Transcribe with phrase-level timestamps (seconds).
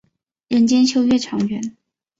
[0.47, 1.77] 人间秋月长圆。